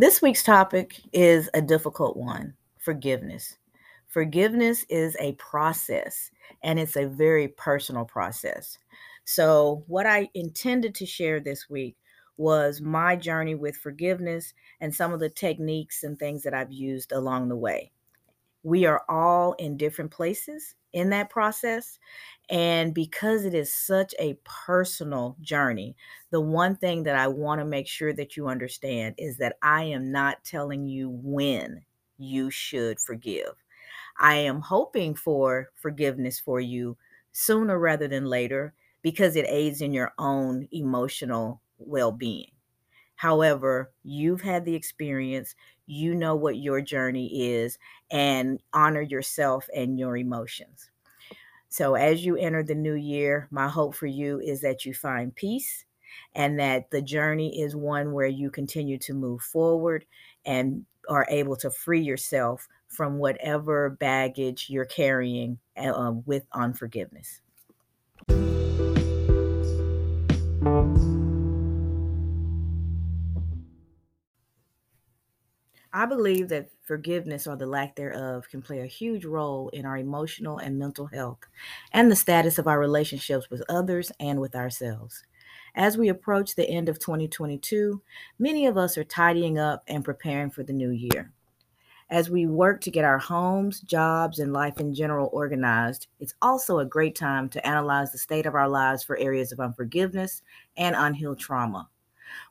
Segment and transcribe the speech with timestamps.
[0.00, 3.58] This week's topic is a difficult one forgiveness.
[4.06, 6.30] Forgiveness is a process
[6.62, 8.78] and it's a very personal process.
[9.26, 11.98] So, what I intended to share this week
[12.38, 17.12] was my journey with forgiveness and some of the techniques and things that I've used
[17.12, 17.92] along the way.
[18.62, 21.98] We are all in different places in that process.
[22.48, 25.96] And because it is such a personal journey,
[26.30, 29.84] the one thing that I want to make sure that you understand is that I
[29.84, 31.84] am not telling you when
[32.18, 33.54] you should forgive.
[34.18, 36.96] I am hoping for forgiveness for you
[37.32, 42.52] sooner rather than later because it aids in your own emotional well being.
[43.20, 47.78] However, you've had the experience, you know what your journey is,
[48.10, 50.88] and honor yourself and your emotions.
[51.68, 55.36] So, as you enter the new year, my hope for you is that you find
[55.36, 55.84] peace
[56.34, 60.06] and that the journey is one where you continue to move forward
[60.46, 67.42] and are able to free yourself from whatever baggage you're carrying uh, with unforgiveness.
[75.92, 79.96] I believe that forgiveness or the lack thereof can play a huge role in our
[79.96, 81.40] emotional and mental health
[81.92, 85.24] and the status of our relationships with others and with ourselves.
[85.74, 88.00] As we approach the end of 2022,
[88.38, 91.32] many of us are tidying up and preparing for the new year.
[92.08, 96.78] As we work to get our homes, jobs, and life in general organized, it's also
[96.78, 100.42] a great time to analyze the state of our lives for areas of unforgiveness
[100.76, 101.88] and unhealed trauma.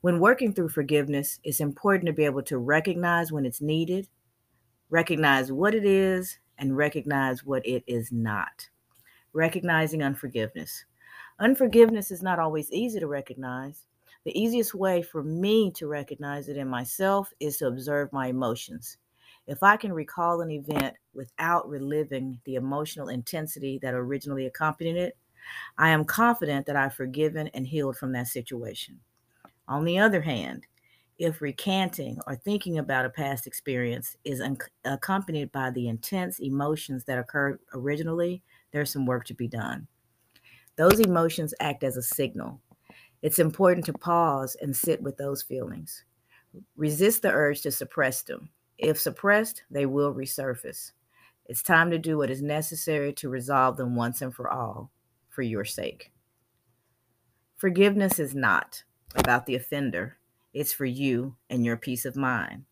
[0.00, 4.08] When working through forgiveness, it's important to be able to recognize when it's needed,
[4.90, 8.68] recognize what it is, and recognize what it is not.
[9.32, 10.84] Recognizing unforgiveness.
[11.38, 13.86] Unforgiveness is not always easy to recognize.
[14.24, 18.98] The easiest way for me to recognize it in myself is to observe my emotions.
[19.46, 25.16] If I can recall an event without reliving the emotional intensity that originally accompanied it,
[25.78, 29.00] I am confident that I've forgiven and healed from that situation.
[29.68, 30.66] On the other hand,
[31.18, 37.04] if recanting or thinking about a past experience is un- accompanied by the intense emotions
[37.04, 38.42] that occurred originally,
[38.72, 39.86] there's some work to be done.
[40.76, 42.60] Those emotions act as a signal.
[43.20, 46.04] It's important to pause and sit with those feelings.
[46.76, 48.48] Resist the urge to suppress them.
[48.78, 50.92] If suppressed, they will resurface.
[51.46, 54.92] It's time to do what is necessary to resolve them once and for all
[55.30, 56.12] for your sake.
[57.56, 60.18] Forgiveness is not about the offender,
[60.52, 62.64] it's for you and your peace of mind.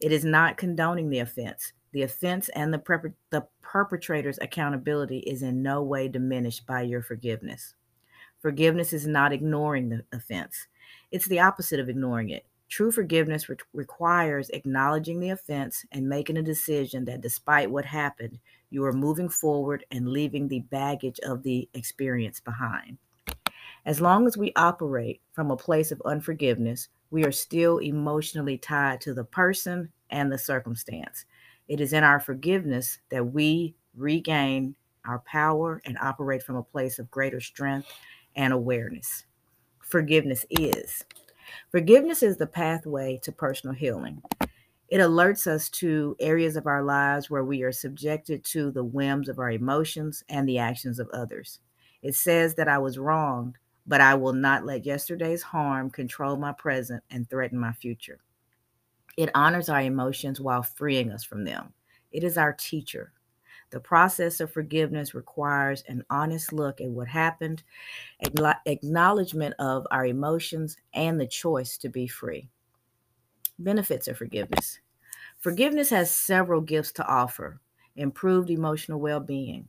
[0.00, 1.72] It is not condoning the offense.
[1.92, 7.02] The offense and the, perp- the perpetrator's accountability is in no way diminished by your
[7.02, 7.74] forgiveness.
[8.40, 10.66] Forgiveness is not ignoring the offense,
[11.12, 12.44] it's the opposite of ignoring it.
[12.68, 18.38] True forgiveness re- requires acknowledging the offense and making a decision that despite what happened,
[18.70, 22.96] you are moving forward and leaving the baggage of the experience behind.
[23.84, 29.00] As long as we operate from a place of unforgiveness, we are still emotionally tied
[29.02, 31.24] to the person and the circumstance.
[31.68, 36.98] It is in our forgiveness that we regain our power and operate from a place
[36.98, 37.88] of greater strength
[38.36, 39.24] and awareness.
[39.80, 41.04] Forgiveness is.
[41.70, 44.22] Forgiveness is the pathway to personal healing.
[44.88, 49.28] It alerts us to areas of our lives where we are subjected to the whims
[49.28, 51.58] of our emotions and the actions of others.
[52.02, 53.56] It says that I was wronged,
[53.86, 58.20] but I will not let yesterday's harm control my present and threaten my future.
[59.16, 61.72] It honors our emotions while freeing us from them.
[62.12, 63.12] It is our teacher.
[63.70, 67.62] The process of forgiveness requires an honest look at what happened,
[68.66, 72.48] acknowledgement of our emotions, and the choice to be free.
[73.58, 74.78] Benefits of forgiveness.
[75.38, 77.60] Forgiveness has several gifts to offer
[77.96, 79.68] improved emotional well being,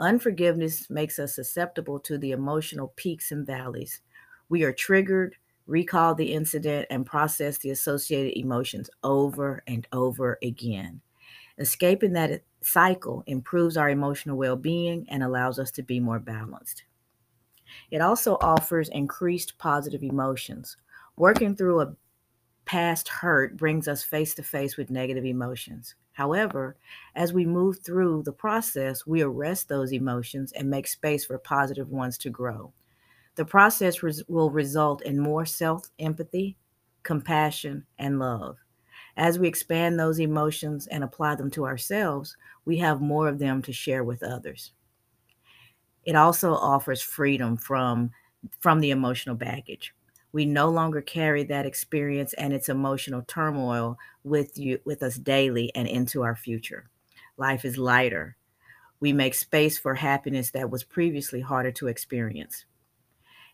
[0.00, 4.00] Unforgiveness makes us susceptible to the emotional peaks and valleys.
[4.48, 11.02] We are triggered, recall the incident, and process the associated emotions over and over again.
[11.58, 16.84] Escaping that cycle improves our emotional well being and allows us to be more balanced.
[17.90, 20.76] It also offers increased positive emotions.
[21.16, 21.94] Working through a
[22.64, 25.94] past hurt brings us face to face with negative emotions.
[26.20, 26.76] However,
[27.14, 31.88] as we move through the process, we arrest those emotions and make space for positive
[31.88, 32.74] ones to grow.
[33.36, 36.58] The process res- will result in more self empathy,
[37.04, 38.58] compassion, and love.
[39.16, 43.62] As we expand those emotions and apply them to ourselves, we have more of them
[43.62, 44.72] to share with others.
[46.04, 48.10] It also offers freedom from,
[48.58, 49.94] from the emotional baggage.
[50.32, 55.72] We no longer carry that experience and its emotional turmoil with you with us daily
[55.74, 56.88] and into our future.
[57.36, 58.36] Life is lighter.
[59.00, 62.64] We make space for happiness that was previously harder to experience.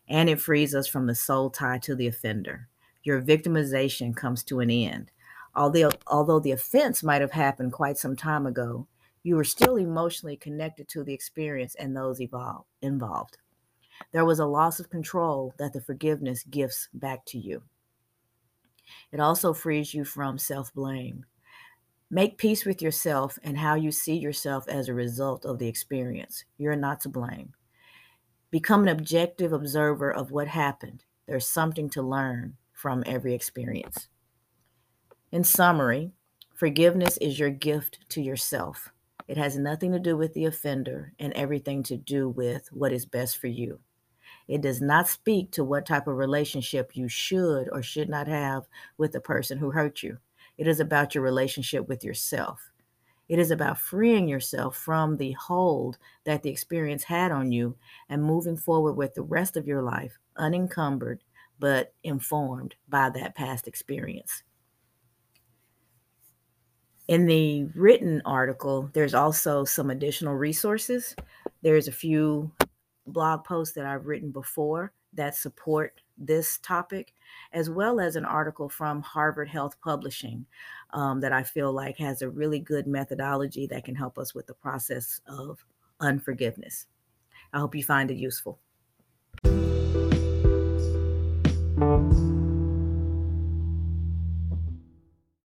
[0.09, 2.67] And it frees us from the soul tie to the offender.
[3.03, 5.11] Your victimization comes to an end.
[5.55, 8.87] Although, although the offense might have happened quite some time ago,
[9.23, 13.37] you are still emotionally connected to the experience and those evolved, involved.
[14.11, 17.63] There was a loss of control that the forgiveness gifts back to you.
[19.11, 21.25] It also frees you from self blame.
[22.09, 26.45] Make peace with yourself and how you see yourself as a result of the experience.
[26.57, 27.53] You're not to blame.
[28.49, 31.03] Become an objective observer of what happened.
[31.27, 34.07] There's something to learn from every experience.
[35.33, 36.11] In summary,
[36.55, 38.89] forgiveness is your gift to yourself.
[39.27, 43.05] It has nothing to do with the offender and everything to do with what is
[43.05, 43.79] best for you.
[44.47, 48.67] It does not speak to what type of relationship you should or should not have
[48.97, 50.17] with the person who hurt you.
[50.57, 52.71] It is about your relationship with yourself.
[53.29, 57.75] It is about freeing yourself from the hold that the experience had on you
[58.09, 61.23] and moving forward with the rest of your life unencumbered
[61.59, 64.43] but informed by that past experience.
[67.07, 71.15] In the written article, there's also some additional resources.
[71.61, 72.51] There's a few
[73.07, 77.13] blog posts that I've written before that support this topic,
[77.53, 80.45] as well as an article from Harvard Health Publishing
[80.91, 84.47] um, that I feel like has a really good methodology that can help us with
[84.47, 85.63] the process of
[85.99, 86.87] unforgiveness.
[87.53, 88.59] I hope you find it useful.